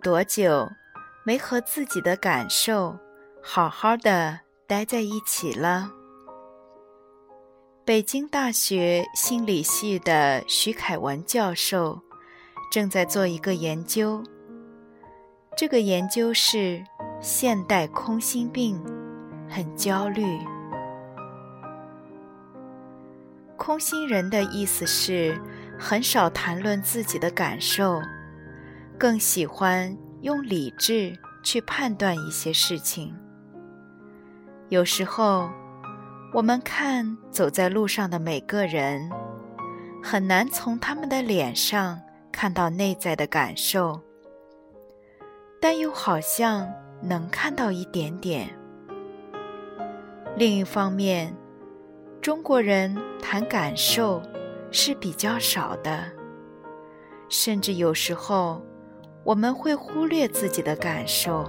[0.00, 0.68] 多久
[1.24, 2.98] 没和自己的感受
[3.42, 5.90] 好好的待在一起了？
[7.84, 12.00] 北京大学心理系的徐凯文教授
[12.70, 14.22] 正在做一个研究，
[15.56, 16.82] 这个研究是
[17.20, 18.82] 现代空心病，
[19.48, 20.24] 很焦虑。
[23.56, 25.38] 空心人的意思是
[25.78, 28.00] 很少谈论自己的感受。
[29.00, 33.16] 更喜欢用理智去判断一些事情。
[34.68, 35.48] 有时候，
[36.34, 39.10] 我们看走在路上的每个人，
[40.02, 41.98] 很难从他们的脸上
[42.30, 43.98] 看到内在的感受，
[45.62, 48.54] 但又好像能看到一点点。
[50.36, 51.34] 另一方面，
[52.20, 54.22] 中国人谈感受
[54.70, 56.04] 是比较少的，
[57.30, 58.62] 甚至有时候。
[59.30, 61.48] 我们会忽略自己的感受，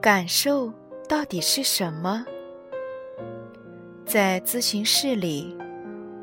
[0.00, 0.72] 感受
[1.08, 2.24] 到底是什么？
[4.06, 5.56] 在咨询室里，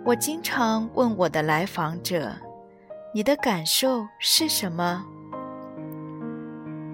[0.05, 2.31] 我经常问我的来访者
[3.13, 5.03] ：“你的感受是什么？”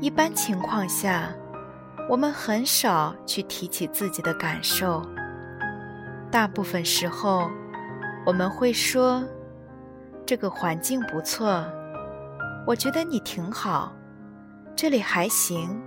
[0.02, 1.32] 一般情况下，
[2.10, 5.06] 我们很少去提起自己的感受，
[6.32, 7.48] 大部分时候，
[8.26, 9.24] 我们会说。
[10.34, 11.63] 这个环境不错，
[12.66, 13.94] 我觉得你挺好，
[14.75, 15.80] 这里还行，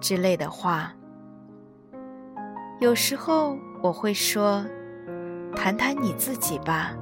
[0.00, 0.90] 之类的话。
[2.80, 4.64] 有时候我会说
[5.54, 6.92] ：“谈谈你自己吧。”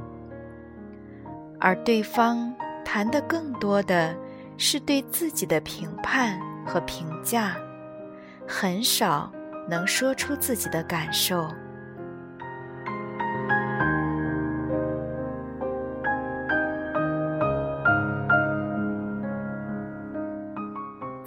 [1.61, 2.53] 而对方
[2.85, 4.13] 谈的更多的
[4.57, 6.37] 是对自己的评判
[6.67, 7.55] 和评价，
[8.45, 9.31] 很少
[9.69, 11.49] 能说出自己的感受。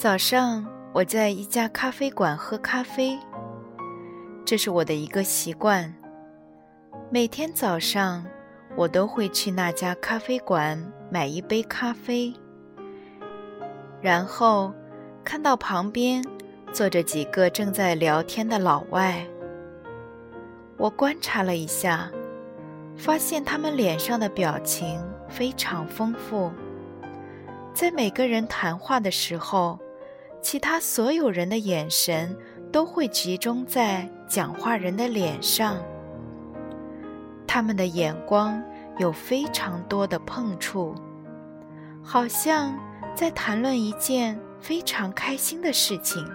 [0.02, 3.20] 早上，我在一家咖啡馆喝咖啡，
[4.44, 5.94] 这是我的一个习惯。
[7.12, 8.26] 每天早上，
[8.76, 12.34] 我都会去那家咖啡馆买一杯咖啡，
[14.02, 14.74] 然后
[15.24, 16.26] 看到旁边
[16.74, 19.24] 坐着几个正在聊天的老外。
[20.78, 22.10] 我观察了一下，
[22.98, 26.52] 发现他们脸上的表情非常丰富，
[27.72, 29.78] 在每个人谈话的时候。
[30.42, 32.36] 其他所有人的眼神
[32.72, 35.78] 都会集中在讲话人的脸上，
[37.48, 38.62] 他们的眼光
[38.98, 40.96] 有非常多的碰触，
[42.04, 42.78] 好像
[43.14, 46.26] 在谈论一件非常开心的事情，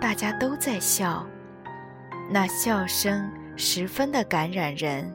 [0.00, 1.26] 大家都在笑，
[2.30, 5.12] 那笑声十分的感染人。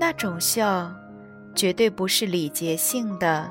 [0.00, 0.90] 那种笑，
[1.54, 3.50] 绝对不是礼节性的。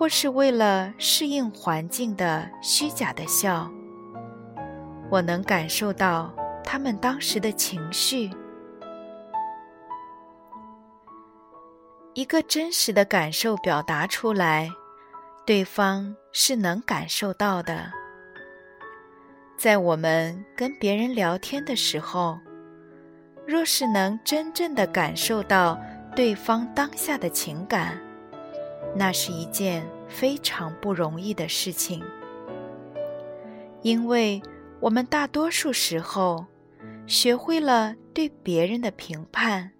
[0.00, 3.70] 或是为了适应环境的虚假的笑，
[5.10, 6.34] 我能感受到
[6.64, 8.30] 他们当时的情绪。
[12.14, 14.70] 一个真实的感受表达出来，
[15.44, 17.92] 对方是能感受到的。
[19.58, 22.38] 在我们跟别人聊天的时候，
[23.46, 25.78] 若是能真正的感受到
[26.16, 28.00] 对方当下的情感。
[28.94, 32.04] 那是一件非常不容易的事情，
[33.82, 34.42] 因为
[34.80, 36.46] 我们大多数时候
[37.06, 39.72] 学会了对别人的评判，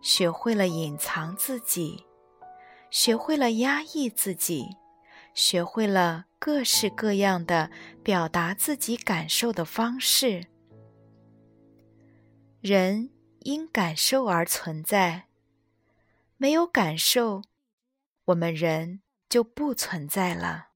[0.00, 2.04] 学会了隐藏自己，
[2.90, 4.76] 学会了压抑自己，
[5.34, 7.70] 学会了各式各样的
[8.02, 10.46] 表达自己感受的方式。
[12.60, 13.10] 人
[13.40, 15.24] 因感受而存在，
[16.36, 17.42] 没有感受。
[18.26, 20.70] 我们人就不存在了。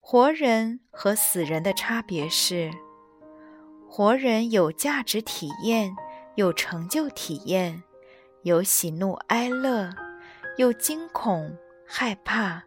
[0.00, 2.72] 活人和死人的差别是：
[3.88, 5.94] 活人有价值体验，
[6.34, 7.84] 有成就体验，
[8.42, 9.94] 有喜怒哀乐，
[10.56, 11.56] 有惊恐、
[11.86, 12.64] 害怕、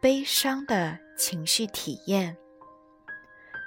[0.00, 2.34] 悲伤的情绪体验；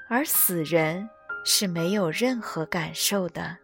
[0.09, 1.07] 而死人
[1.45, 3.59] 是没有任何感受的。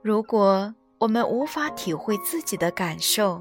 [0.00, 3.36] 如果我们无法体会自己的感受，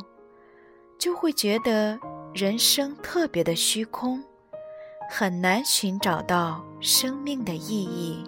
[0.98, 1.96] 就会觉得
[2.34, 4.20] 人生特别的虚空，
[5.08, 8.24] 很难寻找到生命的意义。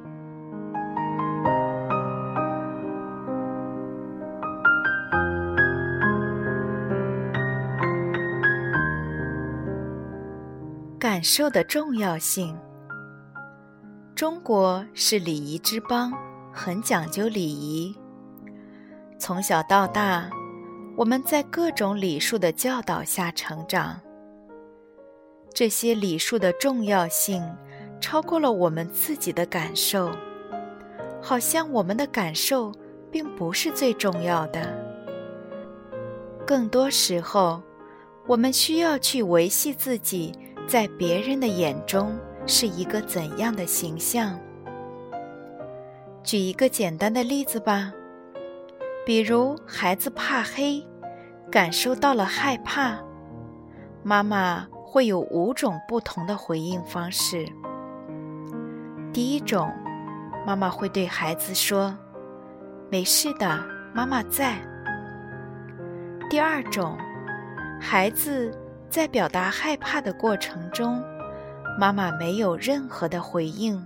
[11.00, 12.56] 感受的重要性。
[14.14, 16.14] 中国是礼仪之邦，
[16.54, 17.98] 很讲究礼仪。
[19.18, 20.30] 从小到大。
[20.96, 24.00] 我们在各种礼数的教导下成长，
[25.52, 27.44] 这些礼数的重要性
[28.00, 30.12] 超过了我们自己的感受，
[31.20, 32.72] 好像我们的感受
[33.10, 34.72] 并不是最重要的。
[36.46, 37.60] 更多时候，
[38.28, 40.32] 我们需要去维系自己
[40.68, 44.40] 在别人的眼中是一个怎样的形象。
[46.24, 47.92] 举一个简单的例子吧。
[49.06, 50.82] 比如，孩子怕黑，
[51.52, 52.98] 感受到了害怕，
[54.02, 57.46] 妈妈会有五种不同的回应方式。
[59.12, 59.70] 第一种，
[60.48, 61.94] 妈妈会对孩子说
[62.90, 63.62] ：“没事的，
[63.94, 64.56] 妈妈在。”
[66.30, 66.98] 第二种，
[67.82, 68.58] 孩子
[68.90, 71.04] 在表达害怕的过程中，
[71.78, 73.78] 妈妈没有任何的回应，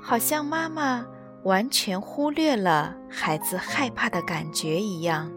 [0.00, 1.04] 好像妈妈。
[1.44, 5.30] 完全忽略了孩子害怕的感觉一样。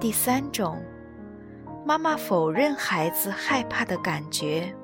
[0.00, 0.82] 第三种，
[1.86, 4.74] 妈妈否认孩子害怕的感觉。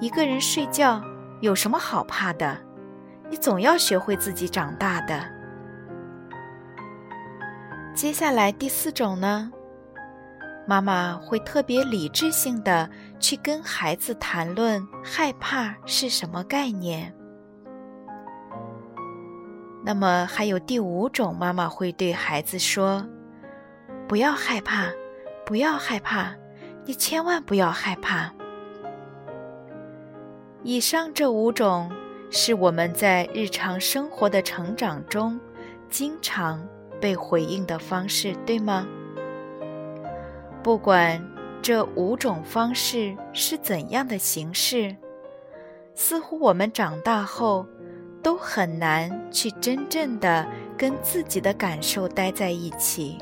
[0.00, 1.02] 一个人睡觉
[1.40, 2.56] 有什么好怕的？
[3.30, 5.24] 你总要学会自己长大的。
[7.94, 9.50] 接下来第四种呢？
[10.66, 12.88] 妈妈会特别理智性的
[13.20, 17.14] 去跟孩子谈论害怕是什么概念。
[19.86, 23.06] 那么还有第五种，妈妈会对孩子说
[24.08, 24.88] ：“不要害怕，
[25.44, 26.34] 不要害怕，
[26.86, 28.32] 你千万不要害怕。”
[30.64, 31.92] 以上这五种
[32.30, 35.38] 是我们在日常生活的成长中
[35.90, 36.66] 经常
[36.98, 38.86] 被回应的方式，对吗？
[40.62, 41.22] 不管
[41.60, 44.96] 这五种方式是怎样的形式，
[45.94, 47.66] 似乎我们长大后。
[48.24, 50.44] 都很难去真正的
[50.78, 53.18] 跟自己的感受待在一起。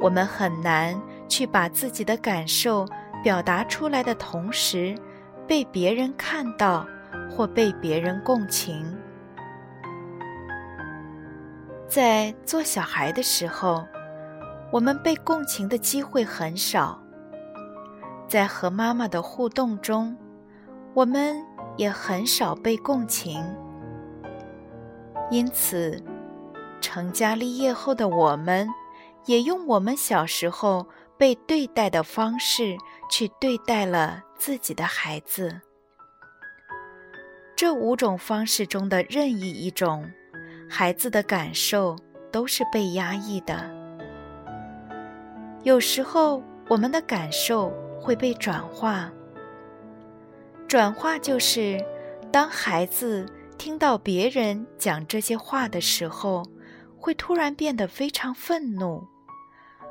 [0.00, 2.86] 我们很难去把自己的感受
[3.20, 4.94] 表达出来的同时，
[5.46, 6.86] 被别人看到
[7.28, 8.96] 或被别人共情。
[11.88, 13.84] 在做小孩的时候，
[14.70, 17.02] 我们被共情的机会很少。
[18.28, 20.16] 在和妈妈的互动中，
[20.94, 21.47] 我们。
[21.78, 23.42] 也很少被共情，
[25.30, 26.02] 因此，
[26.80, 28.68] 成家立业后的我们，
[29.24, 30.86] 也用我们小时候
[31.16, 32.76] 被对待的方式
[33.08, 35.60] 去对待了自己的孩子。
[37.56, 40.10] 这五种方式中的任意一种，
[40.68, 41.96] 孩子的感受
[42.32, 43.70] 都是被压抑的。
[45.62, 49.10] 有时候，我们的感受会被转化。
[50.68, 51.82] 转化就是，
[52.30, 53.24] 当孩子
[53.56, 56.42] 听到别人讲这些话的时候，
[56.98, 59.02] 会突然变得非常愤怒，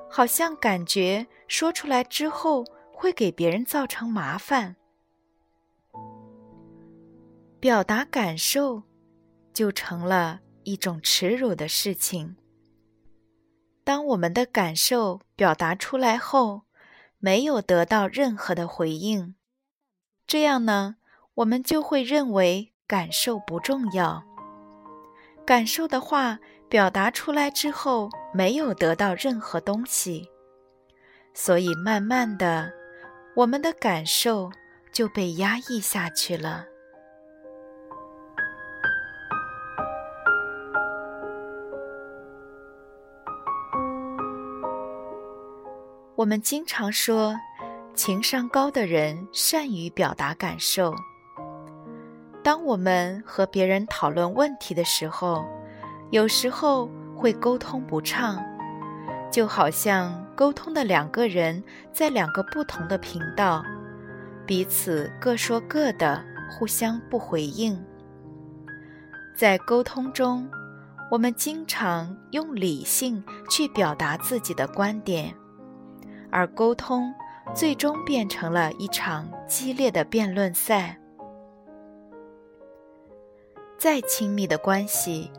[0.07, 4.75] 好像感觉说出来之后会给别人造成麻烦。
[7.59, 8.83] 表达感受，
[9.51, 12.35] 就成了一种耻辱的事情。
[13.83, 16.61] 当我们的感受表达出来后，
[17.17, 19.33] 没有得到任何的回应。
[20.27, 20.97] 这样呢，
[21.35, 24.21] 我们就会认为感受不重要。
[25.45, 30.29] 感受的话表达出来之后，没有得到任何东西，
[31.33, 32.73] 所以慢慢的，
[33.37, 34.51] 我们的感受
[34.91, 36.65] 就被压抑下去了。
[46.17, 47.37] 我们经常说。
[47.97, 50.93] 情商高的人善于表达感受。
[52.43, 55.43] 当我们和别人讨论问题的时候，
[56.11, 58.39] 有时候会沟通不畅，
[59.31, 61.61] 就好像沟通的两个人
[61.91, 63.65] 在两个不同的频道，
[64.45, 67.83] 彼此各说各的，互相不回应。
[69.35, 70.47] 在沟通中，
[71.09, 75.33] 我们经常用理性去表达自己的观点，
[76.29, 77.11] 而沟通。
[77.53, 80.99] 最终变成了一场激烈的辩论赛。
[83.77, 85.31] 再亲密的关系，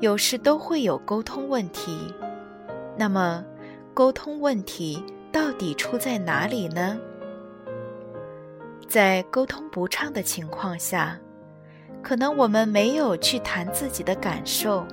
[0.00, 2.14] 有时都会有沟通问题。
[2.96, 3.44] 那么，
[3.92, 6.98] 沟通问题到底出在哪里呢？
[8.88, 11.18] 在沟通不畅的情况下，
[12.02, 14.86] 可能我们没有去谈自己的感受，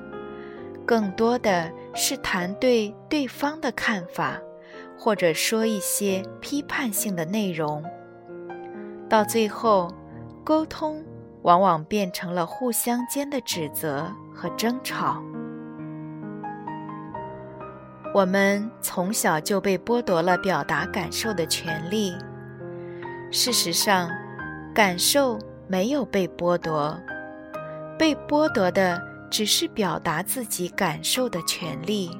[0.86, 4.40] 更多的是谈对对方的看法，
[5.04, 7.84] 或者说一些批判性的内容。
[9.10, 9.92] 到最后，
[10.44, 11.04] 沟通。
[11.44, 15.20] 往往变成了互相间的指责和争吵。
[18.14, 22.14] 我们从小就被剥夺了表达感受的权利。
[23.32, 24.08] 事实上，
[24.72, 26.96] 感受没有被剥夺，
[27.98, 32.16] 被剥夺的只是表达自己感受的权利。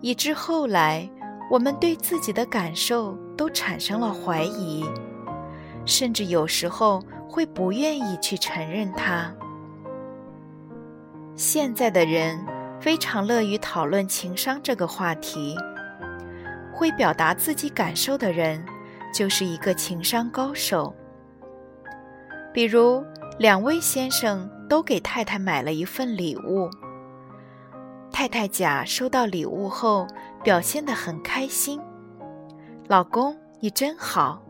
[0.00, 1.08] 以致后来，
[1.50, 4.84] 我们对自己的感受都产生了怀疑，
[5.84, 7.02] 甚至有时候。
[7.28, 9.30] 会不愿意去承认它。
[11.34, 12.42] 现在的人
[12.80, 15.54] 非常乐于讨论情商这个话题。
[16.72, 18.64] 会表达自己感受的人，
[19.12, 20.94] 就是一个情商高手。
[22.54, 23.04] 比如，
[23.38, 26.70] 两位先生都给太太买了一份礼物。
[28.10, 30.06] 太太甲收到礼物后，
[30.42, 31.80] 表现得很开心
[32.88, 34.42] ：“老公，你真好。”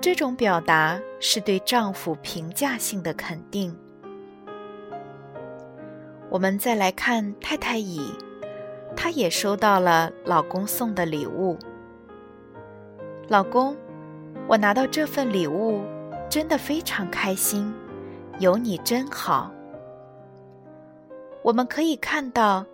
[0.00, 3.74] 这种表达是对丈夫评价性的肯定。
[6.28, 8.12] 我们再来看太太乙，
[8.96, 11.56] 她也收到了老公送的礼物。
[13.28, 13.76] 老公，
[14.46, 15.82] 我拿到这份礼物
[16.28, 17.72] 真的非常开心，
[18.38, 19.50] 有你真好。
[21.42, 22.66] 我们可以看到，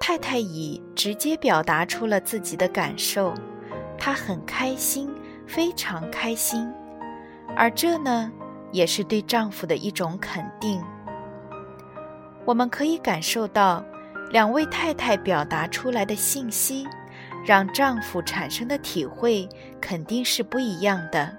[0.00, 3.34] 太太乙直接表达出了自己的感受，
[3.96, 5.12] 她很开心。
[5.50, 6.70] 非常开心，
[7.56, 8.30] 而这呢，
[8.70, 10.78] 也是对丈夫的一种肯定。
[12.44, 13.82] 我们可以感受到，
[14.30, 16.86] 两位太太表达出来的信息，
[17.46, 19.48] 让丈夫产生的体会
[19.80, 21.34] 肯定是不一样的。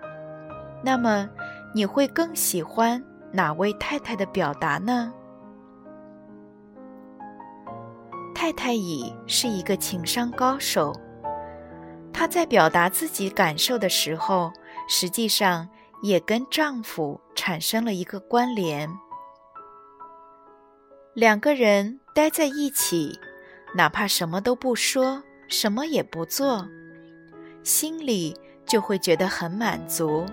[0.83, 1.29] 那么，
[1.75, 5.13] 你会更喜欢哪位太太的表达呢？
[8.49, 10.91] 太太乙是一个情商高手。
[12.11, 14.51] 她在表达自己感受的时候，
[14.87, 15.69] 实际上
[16.01, 18.89] 也跟丈夫产生了一个关联。
[21.13, 23.19] 两个人待在一起，
[23.75, 26.67] 哪怕什么都不说，什么也不做，
[27.63, 30.25] 心里就会觉得很满足。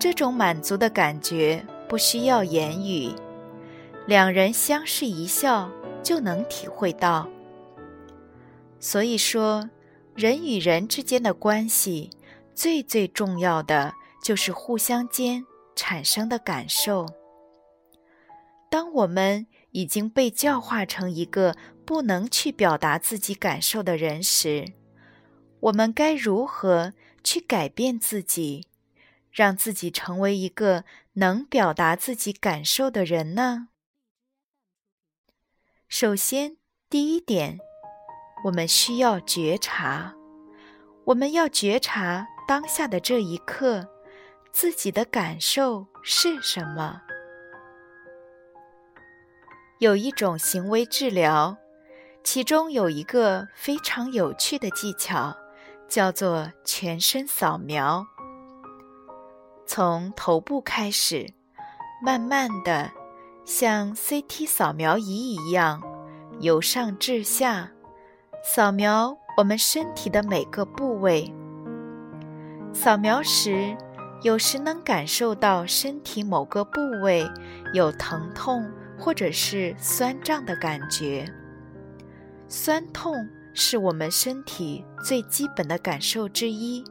[0.00, 3.14] 这种满足的感觉不需要言语，
[4.04, 5.70] 两人相视一笑
[6.02, 7.28] 就能体会到。
[8.78, 9.68] 所以说。
[10.18, 12.10] 人与人之间的关系，
[12.52, 17.06] 最最重要的就是互相间产生的感受。
[18.68, 21.54] 当我们已经被教化成一个
[21.86, 24.72] 不能去表达自己感受的人时，
[25.60, 28.66] 我们该如何去改变自己，
[29.30, 33.68] 让自己成为一个能表达自己感受的人呢？
[35.88, 36.58] 首先，
[36.90, 37.58] 第一点。
[38.44, 40.14] 我们需要觉察，
[41.06, 43.88] 我们要觉察当下的这一刻，
[44.52, 47.00] 自己的感受是什么。
[49.78, 51.56] 有一种行为治疗，
[52.22, 55.34] 其中有一个非常有趣的技巧，
[55.88, 58.06] 叫做全身扫描。
[59.66, 61.32] 从头部开始，
[62.04, 62.92] 慢慢的，
[63.48, 65.82] 像 CT 扫描仪一样，
[66.38, 67.70] 由上至下。
[68.44, 71.32] 扫描我们身体的每个部位。
[72.74, 73.74] 扫描时，
[74.20, 77.26] 有时能感受到身体某个部位
[77.72, 81.26] 有疼痛或者是酸胀的感觉。
[82.48, 83.14] 酸痛
[83.54, 86.84] 是我们身体最基本的感受之一。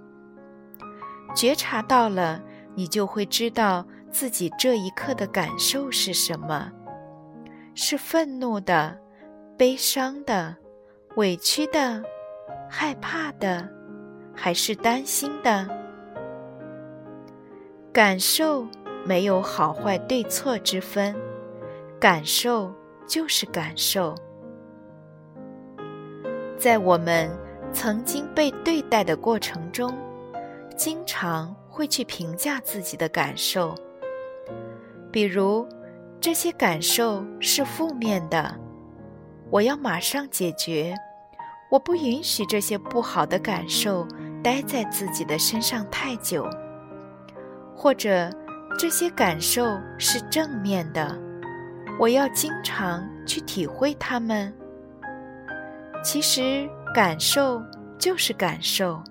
[1.36, 2.42] 觉察到了，
[2.74, 3.86] 你就会知道
[4.20, 6.72] 自己这一刻的感受是什么：
[7.76, 8.98] 是愤怒的、
[9.56, 10.58] 悲伤的。
[11.18, 12.02] 委屈的、
[12.68, 13.70] 害怕的，
[14.36, 15.70] 还是担心的？
[17.94, 18.66] 感受
[19.06, 21.16] 没有好坏对错之分，
[22.00, 22.74] 感受
[23.06, 24.16] 就是感受。
[26.58, 27.30] 在我们
[27.72, 29.96] 曾经被对待的过程中，
[30.76, 33.76] 经常会去评价自己的感受，
[35.18, 35.68] 比如
[36.22, 38.56] 这些感受是负面的，
[39.50, 40.94] 我要马上解决。
[41.72, 44.08] 我不允许这些不好的感受
[44.44, 46.48] 待在自己的身上太久，
[47.76, 48.30] 或者
[48.78, 51.18] 这些感受是正面的，
[52.00, 54.54] 我要经常去体会它们。
[56.04, 57.60] 其实感受
[57.98, 59.02] 就是感受，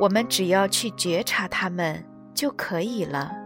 [0.00, 3.36] 我们只要去觉察它们就可以了。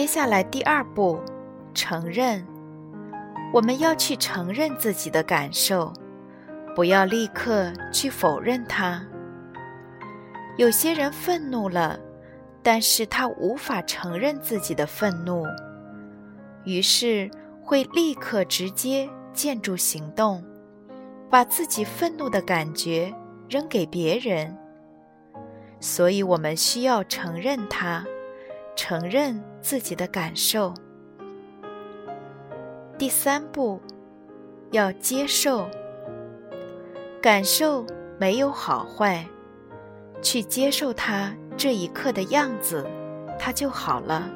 [0.00, 1.20] 接下来第二步，
[1.74, 2.42] 承认。
[3.52, 5.92] 我们要去承认自己的感受，
[6.74, 9.06] 不要立刻去否认它。
[10.56, 12.00] 有些人愤怒了，
[12.62, 15.44] 但是他无法承认自己的愤怒，
[16.64, 17.30] 于是
[17.62, 20.42] 会立刻直接建筑行动，
[21.28, 23.14] 把自己愤怒的感觉
[23.50, 24.56] 扔给别人。
[25.78, 28.02] 所以我们需要承认它。
[28.74, 30.72] 承认自己的感受。
[32.96, 33.80] 第三步，
[34.72, 35.68] 要接受
[37.22, 37.86] 感受
[38.18, 39.26] 没有好坏，
[40.20, 42.86] 去接受它这一刻的样子，
[43.38, 44.30] 它就好了。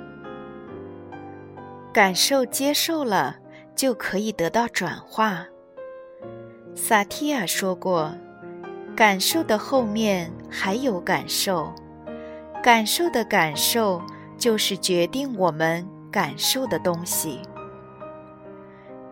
[1.93, 3.37] 感受接受了，
[3.77, 5.47] 就可以得到转化。
[6.75, 8.15] 萨提亚说过
[8.97, 11.73] ：“感受的后面还有感受，
[12.63, 14.03] 感受的感受。”
[14.37, 17.41] 就是决定我们感受的东西。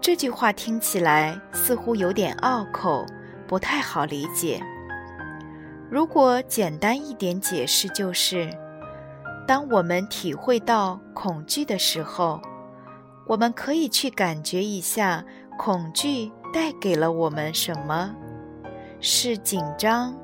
[0.01, 3.07] 这句话听起来似乎有点拗口，
[3.47, 4.61] 不太好理解。
[5.91, 8.51] 如果简单一点解释，就是：
[9.47, 12.41] 当我们体会到恐惧的时候，
[13.27, 15.25] 我们可以去感觉一下
[15.59, 18.15] 恐惧带给了我们什么？
[19.01, 20.15] 是紧张、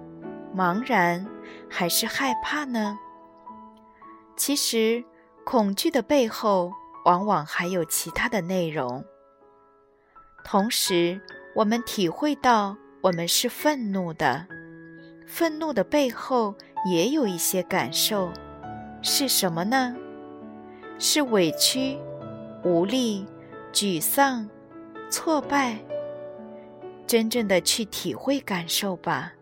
[0.56, 1.26] 茫然，
[1.68, 2.98] 还是害怕呢？
[4.38, 5.04] 其实，
[5.44, 6.72] 恐惧的背后
[7.04, 9.04] 往往还有其他的内容。
[10.44, 11.20] 同时，
[11.56, 14.46] 我们体会到我们是愤怒的，
[15.26, 16.54] 愤怒的背后
[16.86, 18.32] 也有一些感受，
[19.02, 19.96] 是什么呢？
[21.00, 21.98] 是委屈、
[22.62, 23.26] 无力、
[23.72, 24.48] 沮丧、
[25.10, 25.78] 挫败。
[27.06, 29.32] 真正的去体会感受吧，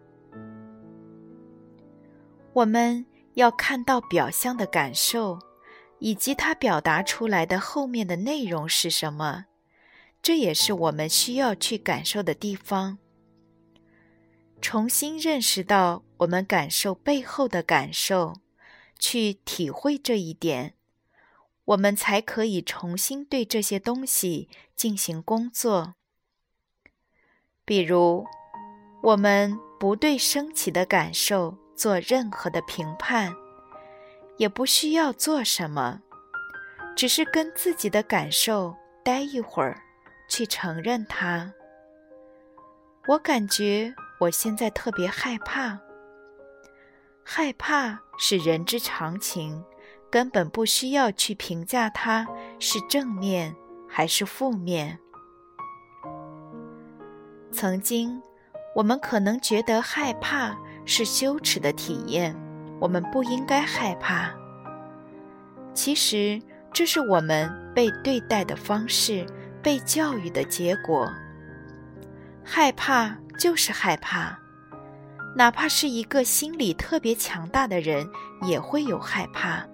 [2.54, 3.04] 我们。
[3.36, 5.38] 要看到表象的感受，
[5.98, 9.44] 以及它表达出来的后面的内容是什么，
[10.22, 12.96] 这也是我们需要去感受的地方。
[14.62, 18.40] 重新认识到我们感受背后的感受，
[18.98, 20.72] 去体会这一点，
[21.66, 25.94] 我们才可以重新对这些东西进行工作。
[27.66, 28.24] 比如，
[29.02, 31.58] 我们不对升起的感受。
[31.76, 33.34] 做任何的评判，
[34.38, 36.00] 也不需要做什么，
[36.96, 39.80] 只是跟自己的感受待一会儿，
[40.28, 41.52] 去承认它。
[43.06, 45.78] 我感觉我现在特别害怕，
[47.22, 49.62] 害怕是人之常情，
[50.10, 52.26] 根本不需要去评价它
[52.58, 53.54] 是正面
[53.88, 54.98] 还是负面。
[57.52, 58.20] 曾经，
[58.74, 60.58] 我们可能觉得害怕。
[60.86, 62.34] 是羞耻的体验，
[62.80, 64.30] 我们不应该害怕。
[65.74, 66.40] 其实，
[66.72, 69.26] 这是我们被对待的方式、
[69.62, 71.06] 被教育的结果。
[72.42, 74.38] 害怕就是害怕，
[75.34, 78.08] 哪怕是一个心理特别强大的人，
[78.42, 79.66] 也会有害怕。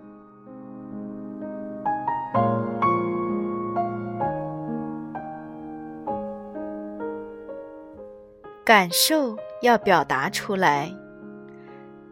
[8.65, 10.91] 感受要表达出来。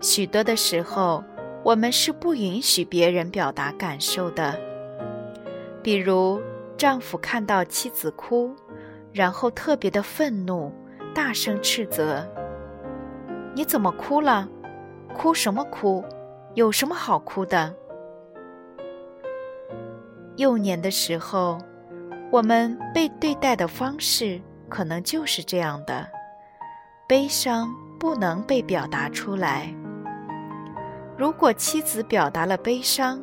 [0.01, 1.23] 许多的时候，
[1.63, 4.59] 我们是不允许别人表达感受的。
[5.83, 6.41] 比如，
[6.77, 8.55] 丈夫看到妻子哭，
[9.13, 10.73] 然后特别的愤怒，
[11.15, 12.27] 大声斥责
[13.55, 14.49] ：“你怎么哭了？
[15.15, 16.03] 哭什么哭？
[16.55, 17.75] 有什么好哭的？”
[20.37, 21.59] 幼年的时候，
[22.31, 26.07] 我们被对待的方式可能就是这样的：
[27.07, 29.75] 悲伤不能被表达出来。
[31.21, 33.21] 如果妻子表达了悲伤，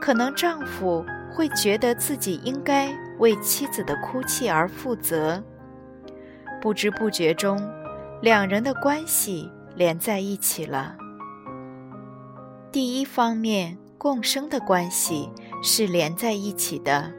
[0.00, 5.42] 可能丈夫会觉得自己应该为妻子的哭泣而负责。
[6.60, 7.60] 不知不觉中，
[8.20, 10.94] 两人的关系连在一起了。
[12.70, 15.28] 第一方面，共生的关系
[15.64, 17.12] 是连在一起的，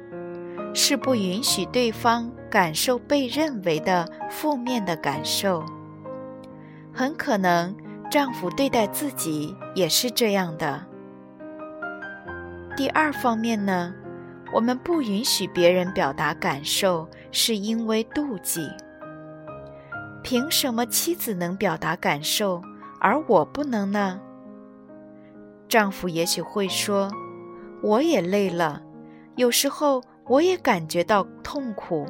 [0.74, 5.66] 是不允许对方感受被认为的负面的感受，
[6.94, 7.76] 很可能。
[8.14, 10.86] 丈夫对待自己也是这样的。
[12.78, 13.92] 第二方面呢，
[14.54, 18.70] 我们不允许别人表达感受，是因为妒忌。
[20.22, 22.62] 凭什么妻子能表达感受，
[23.00, 24.22] 而我不能呢？
[25.68, 27.12] 丈夫也许会说
[27.82, 28.84] ：“我也累了，
[29.38, 32.06] 有时候我也感觉到痛苦，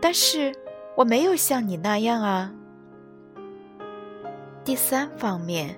[0.00, 0.52] 但是
[0.96, 2.52] 我没有像你那样啊。”
[4.68, 5.74] 第三方面，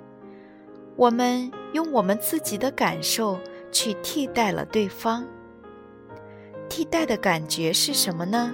[0.96, 3.38] 我们用我们自己的感受
[3.70, 5.24] 去替代了对方。
[6.68, 8.52] 替代的感觉是什么呢？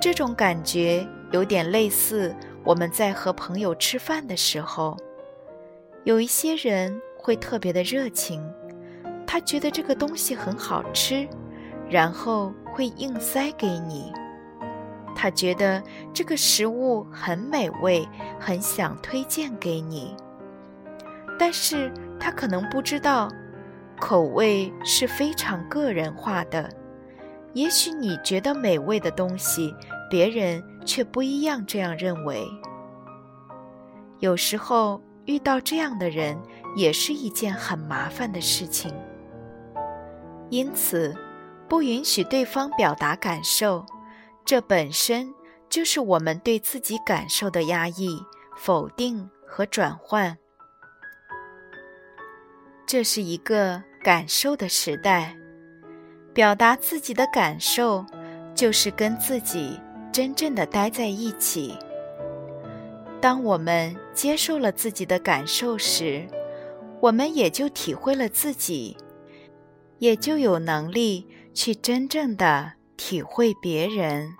[0.00, 4.96] 这种感觉有点类似我们在和朋友吃饭的时候，
[6.02, 8.44] 有一些人会特别的热情，
[9.24, 11.28] 他觉得这个东西很好吃，
[11.88, 14.12] 然后会硬塞给你。
[15.14, 20.16] 他觉得这个食物很美味，很想推荐给你，
[21.38, 23.28] 但是他可能不知道，
[24.00, 26.68] 口味是非常个人化的。
[27.54, 29.74] 也许你觉得美味的东西，
[30.08, 32.46] 别人却不一样这样认为。
[34.20, 36.36] 有时候遇到这样的人，
[36.76, 38.92] 也是一件很麻烦的事情。
[40.48, 41.14] 因此，
[41.68, 43.84] 不允许对方表达感受，
[44.44, 45.32] 这本身
[45.68, 48.22] 就是我们对自己感受的压抑、
[48.56, 50.36] 否定和转换。
[52.86, 55.36] 这是一个感受的时代。
[56.34, 58.04] 表达自己的感受，
[58.54, 59.78] 就是跟自己
[60.10, 61.78] 真正的待在一起。
[63.20, 66.26] 当我们接受了自己的感受时，
[67.00, 68.96] 我们也就体会了自己，
[69.98, 72.72] 也就有能力去真正的
[73.04, 74.36] 体会别人。